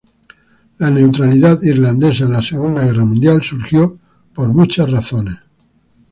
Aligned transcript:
La 0.79 0.89
neutralidad 0.89 1.61
irlandesa 1.61 2.23
en 2.23 2.31
la 2.31 2.41
Segunda 2.41 2.83
Guerra 2.85 3.05
Mundial 3.05 3.43
surgió 3.43 3.99
por 4.33 4.47
muchas 4.47 4.89
razones. 4.89 5.37